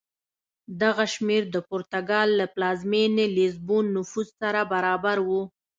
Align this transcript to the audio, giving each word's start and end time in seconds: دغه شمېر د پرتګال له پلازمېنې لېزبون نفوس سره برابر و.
دغه 0.81 1.05
شمېر 1.13 1.43
د 1.49 1.55
پرتګال 1.69 2.29
له 2.39 2.45
پلازمېنې 2.53 3.25
لېزبون 3.35 3.85
نفوس 3.97 4.29
سره 4.41 4.61
برابر 4.73 5.17
و. 5.27 5.29